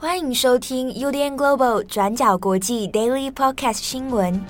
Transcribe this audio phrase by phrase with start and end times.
[0.00, 4.40] 欢迎收听 UDN Global 转角国际 Daily Podcast 新闻。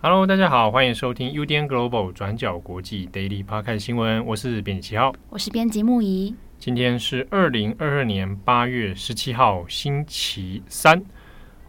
[0.00, 4.26] Hello，大家好，欢迎收听 UDN Global 转角国际 Daily Podcast 新闻。
[4.26, 6.34] 我是编辑七号，我是编辑木仪。
[6.58, 11.00] 今天是二零二二年八月十七号，星期三。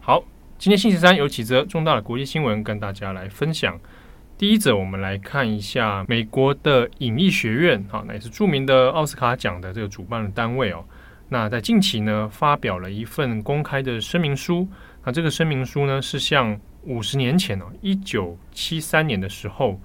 [0.00, 0.24] 好，
[0.58, 3.78] 今天星期三有几则重大的国际新闻跟大家来分享。
[4.36, 10.84] 第一则，我们来看一下美国的影艺学院，啊，那也是著名的奥斯卡奖的这个主办的单位哦。
[11.28, 14.66] 那在近期呢，发表了一份公开的声明书。
[15.04, 19.80] 那这个声明书呢，是向五十年前哦，一九七三年的时候，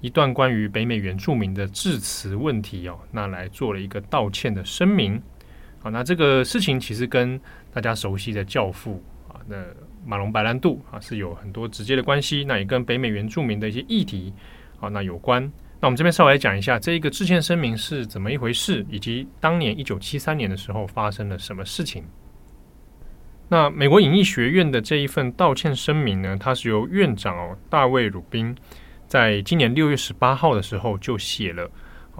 [0.00, 5.20] 一段关于北美原住民的致辞问题哦，那来做了一个道歉的声明。
[5.80, 7.38] 好，那这个事情其实跟
[7.74, 9.56] 大家熟悉的教父啊，那
[10.06, 12.44] 马龙白兰度啊是有很多直接的关系。
[12.44, 14.32] 那也跟北美原住民的一些议题
[14.80, 15.42] 啊，那有关。
[15.80, 22.04] 那我们这边稍微来讲一下这一个致歉声明是怎么一回事，以及当年一九七三年的时候发生了什么事情。
[23.48, 28.56] 那美国影艺学院的这一份道歉声明呢，它是由院长哦大卫鲁宾
[29.06, 31.70] 在今年六月十八号的时候就写了。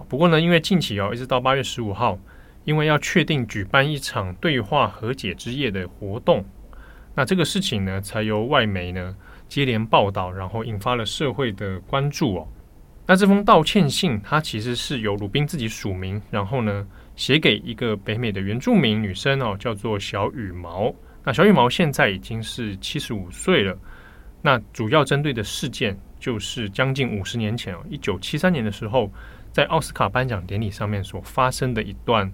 [0.09, 2.19] 不过呢，因为近期哦一直到八月十五号，
[2.65, 6.45] 因为要确定举办一场对话和解之夜的活动，
[7.15, 9.17] 那这个事情呢才由外媒呢
[9.49, 12.49] 接连报道，然后引发了社会的关注哦。
[13.07, 20.93] 那这封道歉信，它其实是由鲁宾自己署名，然后呢写给一个北美的原住民女生哦，叫做小羽毛。
[21.23, 23.79] 那小羽毛现在已经是七十五岁了。
[24.43, 29.11] 那主要针对的事件就是将近五十年前哦，一九七三年的时候，
[29.53, 32.33] 在奥斯卡颁奖典礼上面所发生的一段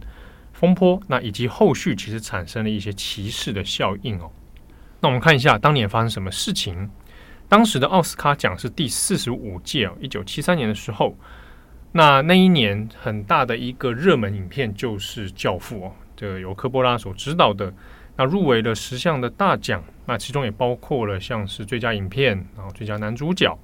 [0.52, 1.00] 风波。
[1.06, 4.30] 那以及后续其实产生了一些歧视的效应哦。
[5.00, 6.90] 那我们看一下当年发生什么事情。
[7.48, 11.16] 当时的奥斯卡奖是第四十五届哦，一九七三年的时候，
[11.92, 17.72] 那那一年很大的一个热门影片就是《教父》哦，这个由科波拉所指导的。
[18.16, 23.58] 那入围了十项的大奖，那其中也包括了像是最佳影片，然后最佳男主角。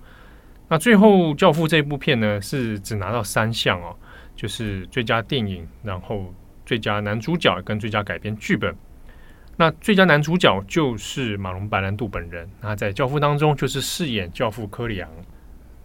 [0.69, 3.95] 那最后《教父》这部片呢，是只拿到三项哦，
[4.35, 8.75] 就是最佳电影，然后最佳男主角跟最佳改编剧本。
[9.57, 15.09] 那最佳男主角就是马龙白兰度本人，那在《教父》当中就是饰演教父柯里昂。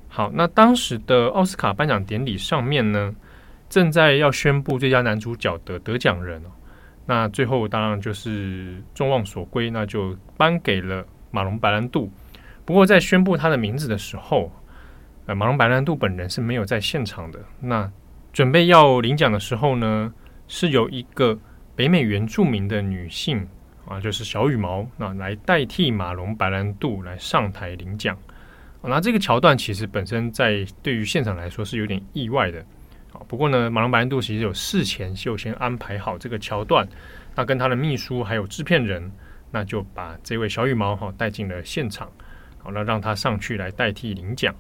[0.10, 3.16] 好，那当时的奥斯卡颁奖典礼上面呢，
[3.70, 6.50] 正在要宣布最佳男主角的得奖人哦。
[7.06, 12.12] 那最后当然就是众望所归，那就颁给了马龙白兰度。
[12.66, 14.52] 不过在宣布他的名字的时候，
[15.28, 17.40] 呃，马龙白兰度本人是没有在现场的。
[17.62, 17.90] 那
[18.34, 20.14] 准备要领奖的时候呢，
[20.50, 21.40] 是由一个
[21.74, 23.48] 北美原住民的女性
[23.86, 28.18] 啊，就是小羽毛，那来代替马龙白兰度来上台领奖。
[28.84, 32.66] 那这个桥段其实本身在对于现场来说是有点意外的。
[33.28, 36.88] 不过呢，马龙白兰度其实有事前就先安排好这个桥段，
[37.36, 39.12] 那跟他的秘书还有制片人，
[39.52, 42.10] 那就把这位小羽毛哈带进了现场，
[42.58, 44.56] 好，那让他上去来代替领奖。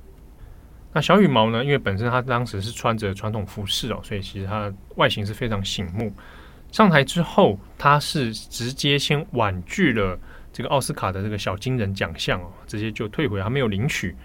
[0.93, 6.13] 那小羽毛呢，因为本身他当时是穿着传统服饰哦，所以其实他外形是非常醒目。
[6.71, 10.17] 上台之后，他是直接先婉拒了
[10.53, 14.15] 这个奥斯卡的这个小金人奖项哦，直接就退回，他没有领取。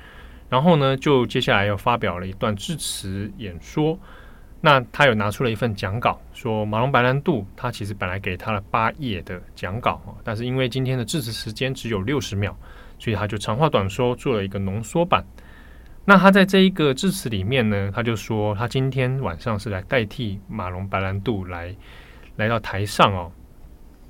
[0.48, 3.98] 然后呢，就接下来又发表了一段致辞演说。
[4.60, 12.56] 那他有拿出了一份讲稿，说马龙白兰度他其实本来给他了八页的讲稿，但是因为今天的致辞时间只有六十秒，
[12.98, 15.24] 所以他就长话短说，做了一个浓缩版。
[16.04, 21.74] 那他在这一个致辞里面呢，他就说他今天晚上是来代替马龙白兰度来
[22.36, 23.30] 来到台上哦。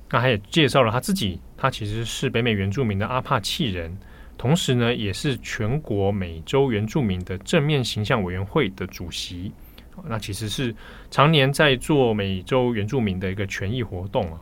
[0.09, 3.97] 那他也介绍了他自己，他其实是北美原住民的阿帕契人。
[4.37, 9.51] 同时呢，也是全国美洲原住民的正面形象委员会的主席。
[10.05, 10.73] 那其实是
[11.09, 14.39] 常年在做美洲原住民的一个权益活动啊。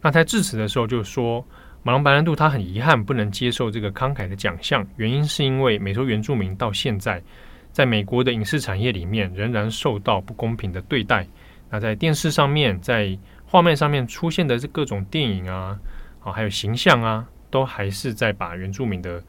[0.00, 1.44] 那在致辞的时候就说，
[1.82, 7.20] 马龙白兰度他很遗憾不能接受这个慷慨的奖项，原因是因为美洲原住民到现在
[7.72, 11.26] 在美国的影视产业里面仍然受到不公平的对待。
[11.74, 15.76] 那在电视上面，在画面上面出现的这各种电影啊，
[16.22, 17.26] 啊，还有形象啊。
[17.50, 19.22] 都还是在把原住民的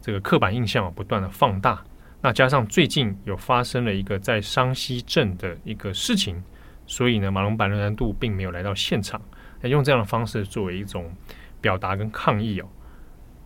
[0.00, 1.82] 这个刻板印象不断的放大，
[2.20, 6.40] 那加上最近有发生了一个在商溪镇的一个事情，
[6.86, 9.20] 所以呢，马龙白兰度并没有来到现场，
[9.62, 11.12] 用这样的方式作为一种
[11.60, 12.68] 表达跟抗议哦。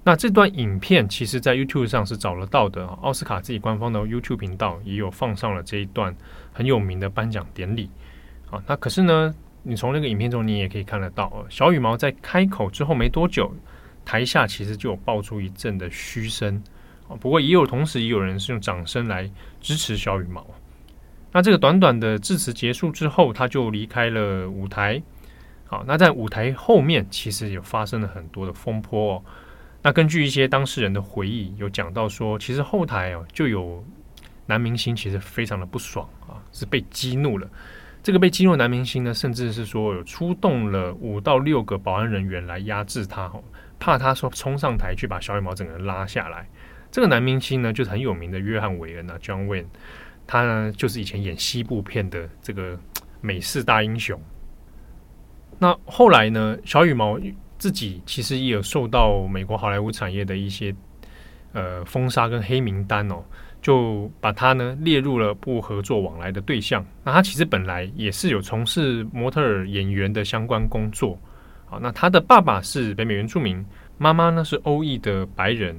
[0.04, 6.14] 那这段影片其实，在 YouTube 上是找得到的，奥斯卡自己官方的 YouTube 频道也有放上了这一段
[6.52, 7.90] 很有名的颁奖典礼
[8.50, 8.62] 啊。
[8.66, 13.54] 那可是呢，你从那个影片中你也可以看得到，小羽毛在开口之后没多久。
[14.04, 16.62] 台下其实就有爆出一阵的嘘声
[17.08, 17.18] 啊。
[17.18, 19.28] 不过也有同时也有人是用掌声来
[19.60, 20.46] 支持小羽毛。
[21.32, 25.02] 那这个短短的致辞结束之后，他就离开了舞台。
[25.66, 29.22] 好，那在舞台后面其实有发生了很多的风波哦。
[29.82, 33.84] 那根据一些当事人的回忆，有讲到说，其实后台哦就有
[34.46, 37.48] 男明星其实非常的不爽啊，是被激怒了。
[38.06, 43.42] 这个被激怒的男明星呢，甚至是说有出动了五到六个保安人员来压制他，哦，
[43.80, 46.48] 怕他说冲上台去把小羽毛整个人拉下来。
[46.92, 49.64] 这个男明星呢，就是很有名的约翰韦恩啊，John Wayne，
[50.24, 52.78] 他呢就是以前演西部片的这个
[53.20, 54.16] 美式大英雄。
[55.58, 57.18] 那后来呢，小羽毛
[57.58, 60.72] 自己其实也有受到美国好莱坞产业的一些
[61.54, 63.16] 呃封杀跟黑名单哦。
[63.66, 66.86] 就把他呢列入了不合作往来的对象。
[67.02, 71.18] 那他其实本来也是有从事模特儿演员的相关工作。
[71.64, 73.66] 好，那他的爸爸是北美原住民，
[73.98, 75.76] 妈妈呢是欧裔的白人。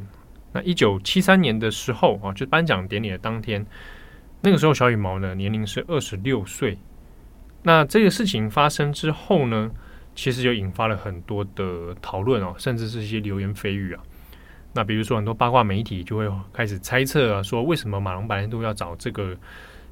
[0.52, 3.66] 那一九七三年的时候啊，就颁奖典礼的当天，
[4.42, 6.78] 那个时候小羽毛呢年龄是二十六岁。
[7.64, 9.72] 那这个事情发生之后呢，
[10.14, 14.04] 其实就引发了很多的讨论哦，甚至是一些流言蜚语啊。
[14.78, 19.36] 那比如说，很多八卦媒体就会开始猜测啊，说为什么马龙白兰度要找这个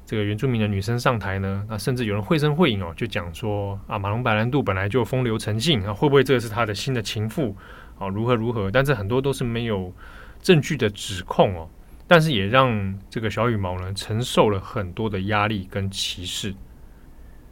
[0.04, 1.66] 这个原住民的女生上台呢？
[1.68, 7.52] 那甚至有人绘声绘影哦，就讲说啊，马龙白兰度本来就风流成性啊，会不会这个是他的新的情妇
[7.98, 8.06] 啊？
[8.06, 8.70] 如何如何？
[8.70, 9.92] 但是很多都是没有
[10.40, 11.68] 证据的指控哦，
[12.06, 16.54] 但是也让这个小羽毛呢承受了很多的压力跟歧视。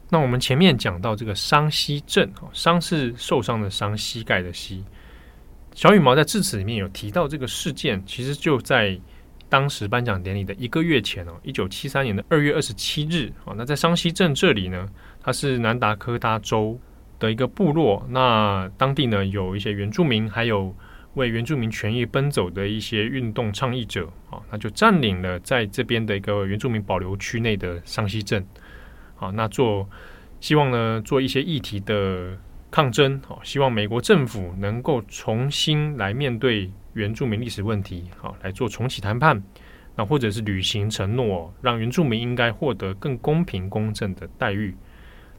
[0.08, 4.84] 那我们前面讲到这个伤膝症，伤是受伤的伤，膝盖的膝。
[5.74, 8.96] 小羽毛在致辞里面有提到这个事件，其实就在
[9.48, 13.52] 当时颁奖典礼的一个月前哦，一九七三年的二月二十七日啊。
[13.56, 14.88] 那在桑溪镇这里呢，
[15.20, 16.78] 它是南达科他州
[17.18, 20.72] 的一个部落，那当地呢有一些原住民，还有
[21.14, 28.46] 为原住民权益奔走的一些运动倡议者啊，那就占领了在这边的一个原住民保留区内的桑溪镇，
[29.16, 29.88] 好，那做
[30.38, 32.38] 希望呢做一些议题的。
[32.74, 39.40] 抗争，好，希望美国政府能够重新来面对原住民历史问题，好，来做重启谈判，
[39.94, 44.74] 那或者是履行承诺，让原住民应该获得更公平公正的待遇。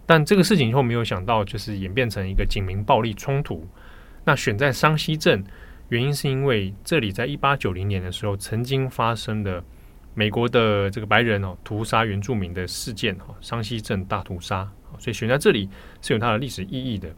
[0.05, 3.67] 但这个事情以后没有想到，就是演变成一个警民暴力冲突。
[4.23, 5.43] 那选在桑溪镇，
[5.89, 9.61] 原因是因为这里在一八九零年的时候曾经发生的
[10.13, 15.69] 美国的这个白人哦屠杀原住民的事件，哈，桑溪镇大屠杀，所以选在这里
[16.01, 17.13] 是有它的历史意义的。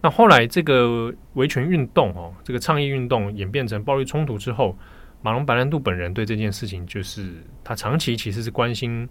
[0.00, 4.78] 那后来这个维权运动哦，这个倡议运动演变成暴力冲突之后，
[5.22, 7.34] 马龙白兰度本人对这件事情就是
[7.64, 9.08] 他长期其实是关心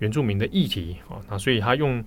[0.00, 2.04] 原住民的议题啊，那所以他用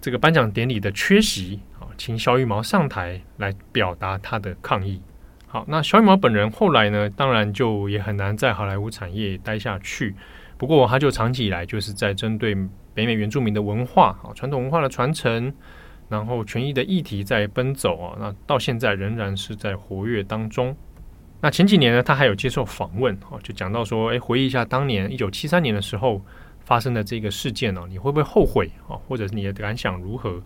[0.00, 5.00] 这个颁奖典礼的缺席啊，请小羽毛上台来表达他的抗议。
[5.46, 10.12] 好，那小羽毛本人后来呢，当然就也很难在好莱坞产业待下去。
[10.58, 12.52] 不过他就长期以来就是在针对
[12.92, 15.54] 北美原住民的文化啊，传统文化的传承。
[16.08, 20.76] 然后权益的议题在奔走啊，那到现在仍然是在活跃当中。
[21.40, 26.20] 那前几年呢，他还有接受访问啊，就讲到说，哎，回忆一下当年一九七三年的时候
[26.60, 28.96] 发生的这个事件呢，你会不会后悔啊？
[29.08, 30.42] 或者是你的感想如何？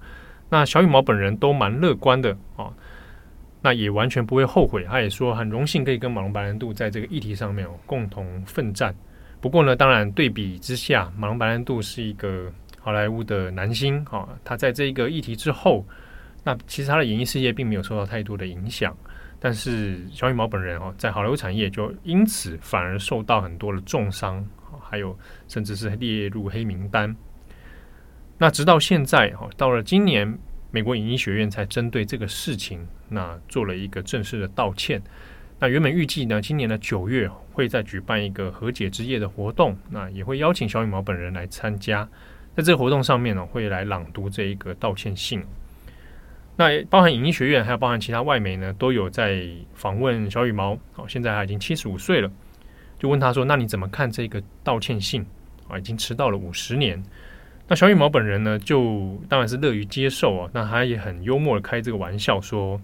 [0.49, 2.73] 那小羽毛本人都蛮乐观的啊，
[3.61, 4.85] 那也完全不会后悔。
[4.85, 8.95] 他也说很荣幸可以跟马龙白兰度在这个议题上面哦共同奋战。
[9.41, 12.53] 不过呢，当然对比之下，马龙白兰度是一个。
[12.81, 15.85] 好莱坞的男星啊，他在这一个议题之后，
[16.45, 18.97] 那其实他的演艺事业并没有受到太多的影响，
[19.39, 24.45] 但是小羽毛本人哦，在好莱坞产业就因此反而受到很多的重伤，
[24.81, 25.19] 还有
[25.49, 27.15] 甚至是列入黑名单。
[28.39, 30.39] 那直到现在哈，到了今年，
[30.71, 35.03] 美国影艺学院才针对这个事情，那做了一个正式的道歉。
[35.59, 42.09] 那原本预计呢，今年的九月会再举办一个和解之夜的活动，那也会邀请小羽毛本人来参加。
[42.59, 45.41] 在这个活动上面呢，会来朗读这一个道歉信。
[46.57, 50.77] 那包含影艺学院，还有包含其他外媒呢，都有在访问小羽毛。
[50.93, 52.29] 好，现在他已经七十五岁了，
[52.99, 55.25] 就问他说：“那你怎么看这个道歉信？
[55.69, 57.01] 啊，已经迟到了五十年。”
[57.69, 60.51] 那小羽毛本人呢，就当然是乐于接受啊。
[60.53, 62.81] 那他也很幽默的开这个玩笑说：“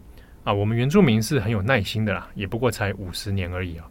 [0.46, 3.84] 啊，我们原住民是很有耐心的啦，也不过才五十年而已啊。”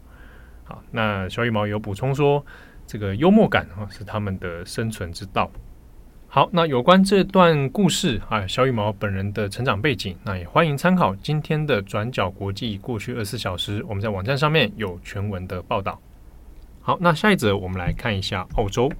[0.64, 2.42] 好，那小羽毛有补充说
[2.88, 5.52] ：“这个幽默感啊，是他们的生存之道。”
[6.34, 15.96] 好，那有关这段故事啊，小羽毛本人的成长背景，那也欢迎参考今天的转角国际过去二十四小时，我们在网站上面有全文的报道。
[16.80, 18.90] 好，那下一则我们来看一下澳洲。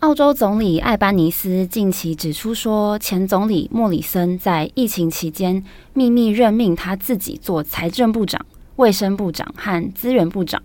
[0.00, 8.44] 澳洲总理艾班尼斯近期指出说，前总理莫里森在疫情期间秘密任命他自己做财政部长、
[8.74, 10.60] 卫生部长和资源部长，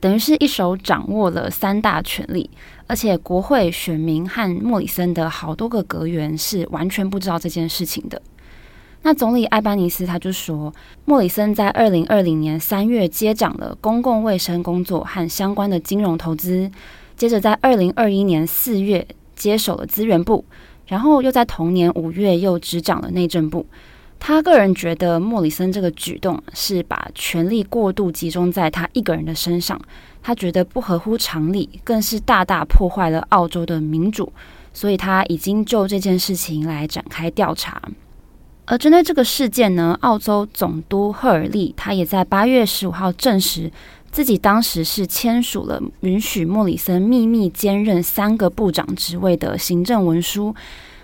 [0.00, 2.50] 等于是一手掌握了三大权力。
[2.90, 8.20] 而且国会选民和莫里森的好多个阁员是完全不知道这件事情的。
[9.02, 16.68] 那总理艾班尼斯他就说，莫里森在二零二零年三月接掌了公共卫生工作和相关的金融投资。
[17.16, 19.06] 接着，在二零二一年四月
[19.36, 20.44] 接手了资源部，
[20.88, 23.64] 然后又在同年五月又执掌了内政部。
[24.22, 29.80] 他个人觉得莫里森这个举动是把权力过度集中在他一个人的身上，
[30.22, 34.30] 他觉得不合乎常理，更是大大破坏了澳洲的民主，
[34.72, 37.82] 所以他已经就这件事情来展开调查。
[38.66, 43.72] 而针对这个事件呢，澳洲总督赫尔利他也在八月十五号证实。
[44.12, 50.52] 自己当时是签署了允许莫里森秘密兼任三个部长职位的行政文书。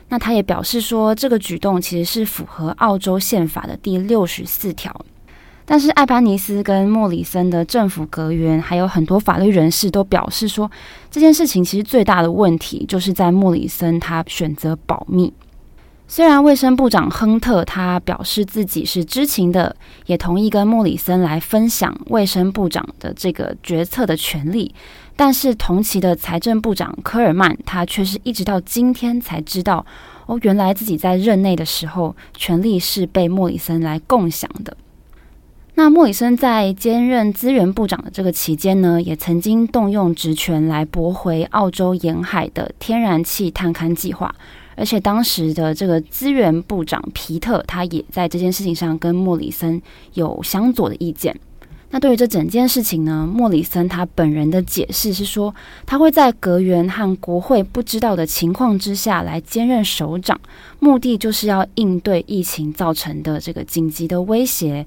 [0.08, 4.94] 那他也表示说，这个举动其实是符合澳洲宪法的第六十四条。
[5.68, 10.70] 但是，艾班尼斯跟莫里森的政府阁员，还有很多法律人士都表示说，
[11.10, 15.32] 这件事情其实最大的问题就是在莫里森他选择保密。
[16.06, 19.74] 虽然卫生部长亨特他表示自己是知情的，
[20.06, 24.72] 也同意跟莫里森来分享卫生部长的这个决策的权利，
[25.16, 29.84] 但是同期的财政部长科尔曼他却是一直到今天才知道，
[30.26, 34.76] 哦，原来自己在任内的时候，权力是被莫里森来共享的。
[35.74, 44.34] 那莫里森在兼任资源部长的这个期间呢，也曾经动用职权来驳回澳洲沿海的天然气探勘计划。
[44.74, 49.80] 而且当时的这个资源部长皮特，他也在这件事情上跟莫里森
[50.12, 51.34] 有相左的意见。
[51.90, 55.54] 那对于这整件事情呢，莫里森他本人的解释是说，
[55.86, 60.38] 他会在阁员和国会不知道的情况之下来兼任首长，
[60.80, 64.84] 目的就是要应对疫情造成的这个紧急的威胁。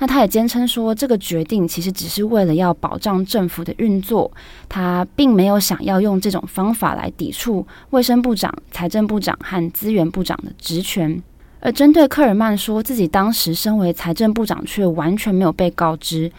[0.00, 4.30] 那他也坚称说，这个决定其实只是为了要保障政府的运作，
[4.68, 11.20] 他并没有想要用这种方法来抵触卫生部长、财政部长和资源部长的职权。
[11.60, 16.30] 而针对科尔曼说自己当时身为财政部长却完全没有被告知，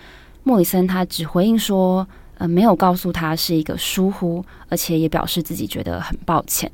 [0.43, 2.07] 莫里森他只回应说，
[2.37, 6.71] 呃，没有告诉他是一个疏忽，而且也表示自己觉得很抱歉。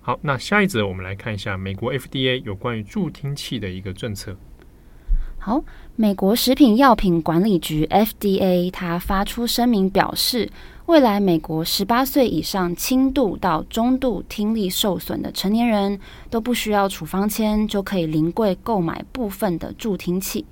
[0.00, 4.36] 好，那下一则我们来看一下美国 FDA 有关于助听器的一个政策。
[5.38, 5.62] 好，
[5.94, 10.50] 美国食品药品管理局 FDA 它发出声明表示，
[10.92, 20.44] 未来美国十八岁以上轻度到中度听力受损的成年人都不需要处方签就可以临柜购买部分的助听器，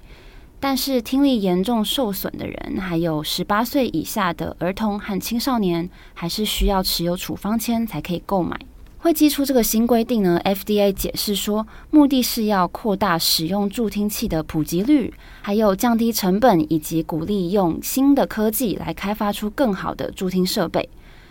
[0.58, 8.58] 但是听力严重受损的人，还有十八岁以下的儿童和青少年，还是需要持有处方签才可以购买。
[9.02, 20.86] 会祭出这个新规定呢？FDA 解释说，目的是要扩大使用助听器的普及率，还有降低成本，以及鼓励用新的科技来开发出更好的助听设备。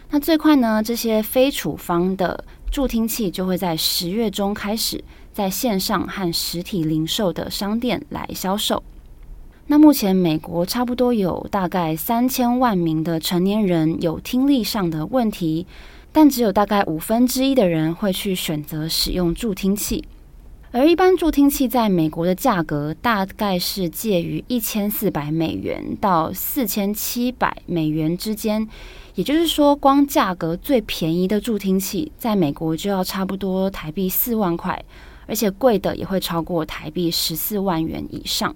[0.10, 8.82] 那最快呢，这些非处方的助听器就会在十月中开始在线上和实体零售的商店来销售。
[9.68, 15.68] 那目前美国差不多有大概三千万名的成年人有听力上的问题。
[16.12, 20.04] 但只有大概五分之一的人会去选择使用助听器，
[20.72, 28.68] 而一般助听器在美国的价格大概是介于一千四百美元到四千七百美元之间，
[29.16, 34.84] 也就是说，光价格最便宜的助听器在美国就要差不多台币四万块，
[35.28, 38.56] 而且贵的也会超过台币十四万元以上。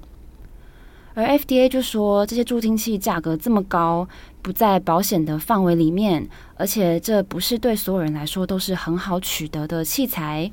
[1.16, 4.08] 而 FDA 就说，这些助听器价格这么高，
[4.42, 10.52] 不在保险的范围里面，而且这不是对所有人来说都是很好取得的器材。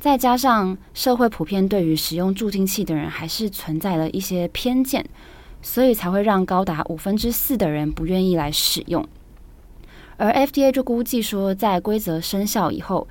[0.00, 5.04] 再加上社会普遍对于使用助听器的人还是存在了一些偏见，
[5.62, 9.06] 所以才会让高达五分之四的人不愿意来使用。
[10.16, 13.06] 而 FDA 就估计说，在规则生效以后，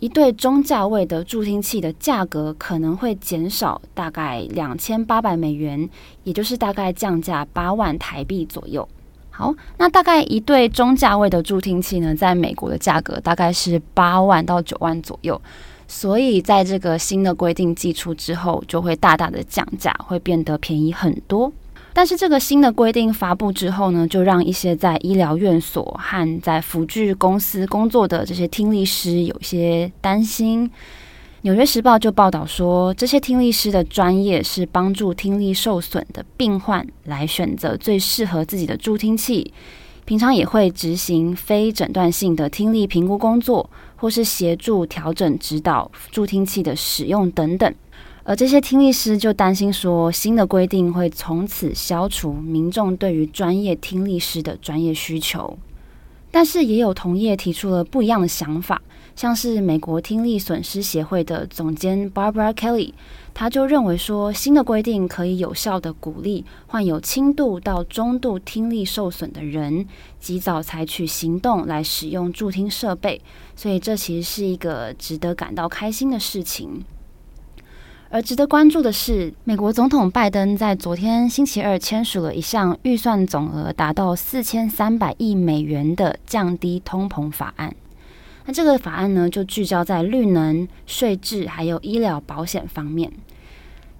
[0.00, 5.88] 一对中价位的助听器的价格可能会减少大概两千八百美元，
[6.24, 8.86] 也就是大概降价八万台币左右。
[9.30, 15.40] 好，那大概一对中价位的助听器呢，在美国的价格大概是八万到九万左右，
[15.86, 21.52] 所以在这个新的规定寄出之后，就会大大的降价，会变得便宜很多。
[21.92, 30.70] 但是这个新的规定发布之后呢，就让一些在医疗院所和在辅具公司工作的这些听力师有些担心。
[31.42, 39.52] 纽约时报就报道说，这些听力师的专业是帮助听力受损的病患来选择最适合自己的助听器。
[40.04, 47.74] 平常也会执行非诊断性的听力评估工作，或是协助调整、指导助听器的使用等等。
[48.30, 55.58] 而这些听力师就担心说，新的规定会从此消除民众对于专业听力师的专业需求。
[56.30, 58.80] 但是也有同业提出了不一样的想法，
[59.16, 62.92] 像是美国听力损失协会的总监 Barbara Kelly，
[63.34, 69.84] 他就认为说，新的规定可以有效地鼓励患有轻度到中度听力受损的人
[70.20, 73.20] 及早采取行动来使用助听设备，
[73.56, 76.84] 所以这其实是一个值得感到开心的事情。
[78.12, 87.72] 而值得关注的是，美国总统拜登在昨天星期二签署了一项预算总额达到四千三百亿美元的降低通膨法案。
[88.46, 93.12] 那这个法案呢，就聚焦在绿能、税制还有医疗保险方面。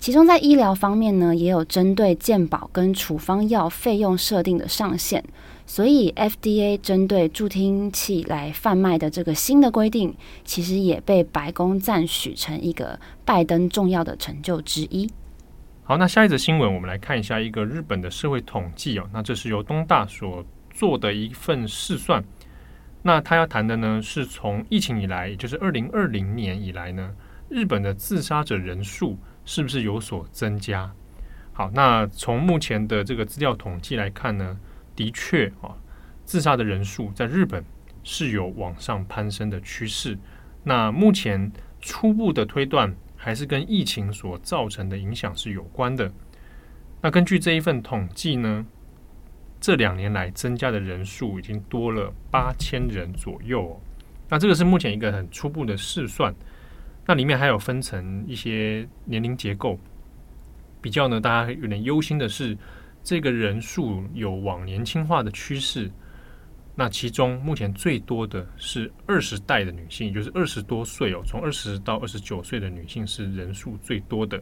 [0.01, 5.23] 其中在医疗方面呢，也有针对健保跟处方药费用设定的上限。
[5.71, 10.13] 所以，FDA 针对助听器来贩卖的这个新的规定，
[10.45, 15.09] 其实也被白宫赞许成一个拜登重要的成就之一。
[15.85, 19.09] 好，那下一则新闻，我们来看一下一个日本的社会统计哦。
[19.13, 22.25] 那这是由东大所做的一份试算。
[23.03, 27.15] 那他要谈的呢，是从疫情以来，也就是二零二零年以来呢，
[27.49, 30.93] 日本的自杀者人数是不是有所增加？
[31.53, 34.59] 好，那从目前的这个资料统计来看呢，
[35.01, 35.73] 的确啊，
[36.27, 37.65] 自杀的人数在日本
[38.03, 40.19] 是有往上攀升的趋势。
[40.63, 46.13] 那目前初步的推断还是跟疫情所造成的影响是有关的。
[47.01, 48.67] 那根据这一份统计呢，
[49.59, 53.81] 这两年来增加的人数已经多了八千人左右。
[54.29, 56.35] 那这个是目前一个很初步的试算。
[57.07, 59.79] 那里面还有分成一些年龄结构，
[60.83, 62.55] 比较呢，大家有点忧心的是。
[63.11, 65.91] 这个人数有往年轻化的趋势，
[66.77, 74.41] 那其中目前最多的是二十代的女性，就是二十多岁哦，从二十到二十九岁的女性是人数最多的。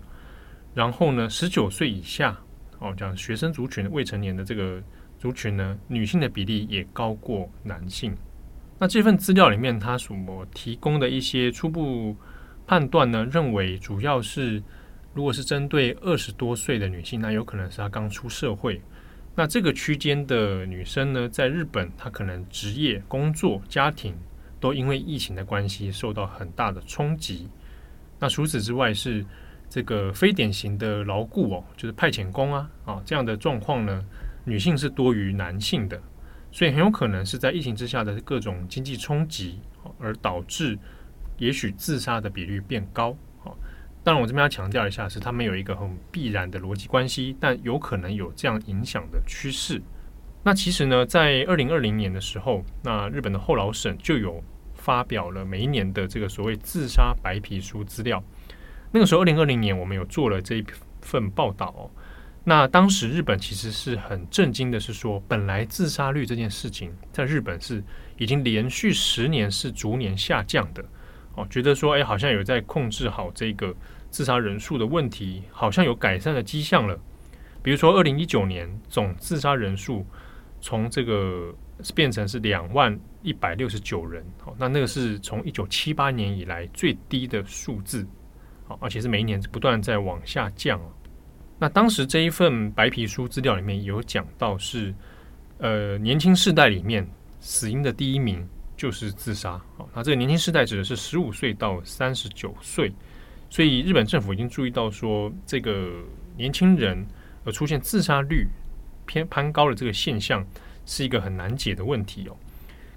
[0.75, 2.39] 然后呢，十九岁以下
[2.79, 4.83] 哦，讲学生族群、未成年的这个
[5.19, 8.15] 族群呢，女性的比例也高过男性。
[8.79, 10.15] 那这份资料里面，它所
[10.53, 12.15] 提供的一些初步
[12.67, 14.63] 判断呢，认为主要是。
[15.15, 18.81] 如果是针对二十多岁的女性，那有可能是她刚出社会。
[19.35, 24.15] 那这个区间的女生呢，在日本，她可能职业、工作、家庭
[24.61, 27.49] 都因为疫情的关系受到很大的冲击。
[28.19, 29.25] 那除此之外，是
[29.71, 34.05] 这个非典型的劳雇哦，就是派遣工啊啊这样的状况呢，
[34.45, 36.01] 女性是多于男性的，
[36.51, 39.61] 所以很有可能是在疫情之下的各种经济冲击，
[40.01, 40.77] 而导致
[41.39, 43.17] 也许自杀的比率变高。
[44.05, 49.83] 当然，我这边要强调一下，是他们有一个很必然的逻辑关系，但有可能有这样影响的趋势。
[50.43, 54.43] 那其实呢，在二零二零年的时候，那日本的后劳省就有
[54.75, 58.23] 发表了每一年的这个所谓自杀白皮书资料。
[58.93, 60.65] 那个时候，二零二零年我们有做了这一
[61.03, 61.91] 份报道。
[62.45, 67.85] 那当时日本其实是很震惊的，是说本来自杀率这件事情在日本是
[68.17, 70.83] 已经连续十年是逐年下降的
[71.39, 73.75] 哦，觉得说哎，好像有在控制好这个。
[74.11, 76.99] 自杀人数的问题好像有改善的迹象了，
[77.63, 80.03] 比如说二零一九年总自杀人数
[80.63, 81.55] 从这个
[81.95, 88.07] 变成是两万一百六十九人，好，那那个是从一九七八年以来最低的数字，
[88.67, 90.81] 好，而且是每一年不断在往下降。
[91.59, 94.95] 那当时这一份白皮书资料里面有讲到是，
[95.59, 97.07] 呃，年轻世代里面
[97.41, 98.43] 死因的第一名
[98.79, 102.93] 就是自杀，好，那这个年轻世代指的是十五岁到三十九岁。
[103.51, 105.91] 所以日本政府已经注意到说，这个
[106.37, 107.05] 年轻人
[107.45, 108.47] 而出现自杀率
[109.05, 110.47] 偏攀高的这个现象
[110.87, 112.37] 是一个很难解的问题哦。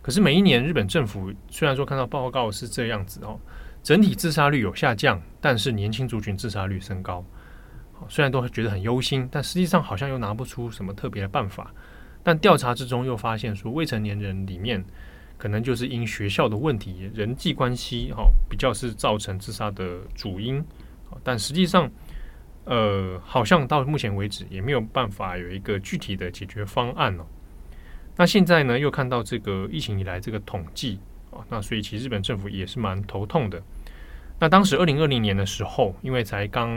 [0.03, 3.39] 可是每一年日本政府虽然说看到报告是这样子哦，
[3.81, 7.25] 整体自杀率有下降，但是年轻族群自杀率升高。
[8.07, 11.73] 虽然都觉得很忧心，但实际上好像又拿不出什么特别的办法。
[12.21, 14.85] 但调查之中又发现说，未成年人里面。
[15.41, 20.63] 可能就是因学校的问题、人际关系哈，比较是造成自杀的主因。
[21.23, 21.89] 但实际上，
[22.65, 27.25] 呃，好像到目前为止也没有办法有一个具体的解决方案哦。
[28.15, 30.99] 那现在呢，又看到这个疫情以来这个统计
[31.31, 33.59] 啊，那所以其实日本政府也是蛮头痛的。
[34.37, 36.69] 那当时二零二零年的时候，因为才刚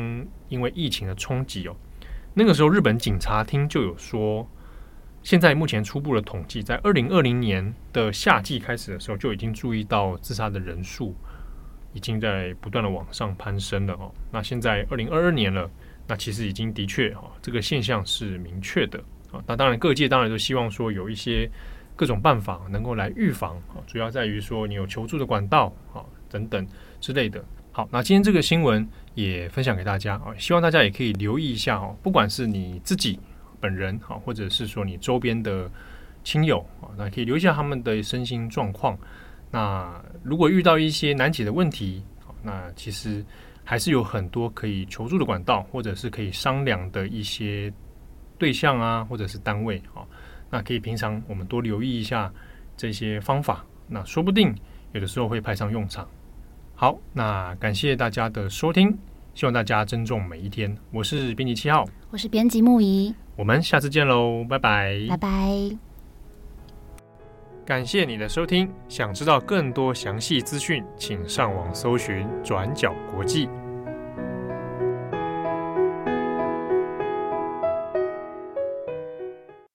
[0.48, 1.76] 因为疫情的冲击哦，
[2.32, 4.48] 那个时候日本警察厅就有说。
[5.24, 11.16] 现在目前初步的统计，在二零二零年的夏季开始的时候，就已经注意到自杀的人数
[11.94, 14.12] 已经在不断的往上攀升了哦。
[14.30, 15.68] 那现在二零二二年了，
[16.06, 19.42] 那其实已经的确哈，这个现象是明确的啊。
[19.46, 21.50] 那当然各界当然都希望说有一些
[21.96, 26.68] 各种办法能够来预防啊，主要在于说你有求助的管道啊等等
[27.00, 27.42] 之类的。
[27.72, 33.18] 好，那今天这个新闻也分享给大家啊，希望大家也可以留意一下哦，不管是你自己
[33.64, 35.70] 本人啊，或者是说你周边的
[36.22, 38.94] 亲友啊，那可以留下他们的身心状况。
[39.50, 42.04] 那如果遇到一些难解的问题，
[42.42, 43.24] 那其实
[43.64, 47.72] 还是有很多可以求助的管道，或者是可以商量的一些
[48.36, 50.04] 对象啊，或者是单位啊。
[50.50, 52.30] 那可以平常我们多留意一下
[52.76, 54.54] 这些方法，那说不定
[54.92, 56.06] 有的时候会派上用场。
[56.74, 58.94] 好，那感谢大家的收听，
[59.34, 60.76] 希望大家珍重每一天。
[60.92, 65.28] 我是编辑七号，我是编辑木仪，我们下次见喽，拜拜，拜拜。
[67.66, 73.48] 感谢你的收听，想知道更多详细资讯，请上网搜寻转角国际。